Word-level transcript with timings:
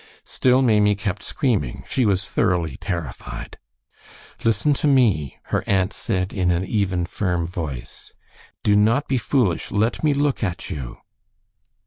Still 0.25 0.63
Maimie 0.63 0.95
kept 0.95 1.21
screaming. 1.21 1.83
She 1.85 2.07
was 2.07 2.27
thoroughly 2.27 2.75
terrified. 2.75 3.59
"Listen 4.43 4.73
to 4.73 4.87
me," 4.87 5.37
her 5.53 5.63
aunt 5.67 5.93
said, 5.93 6.33
in 6.33 6.49
an 6.49 6.65
even, 6.65 7.05
firm 7.05 7.45
voice. 7.45 8.11
"Do 8.63 8.75
not 8.75 9.07
be 9.07 9.19
foolish. 9.19 9.69
Let 9.71 10.03
me 10.03 10.15
look 10.15 10.43
at 10.43 10.71
you." 10.71 10.97